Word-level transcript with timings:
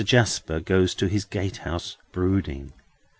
Jasper 0.03 0.59
goes 0.59 0.95
to 0.95 1.05
his 1.07 1.25
gatehouse, 1.25 1.95
brooding. 2.11 2.73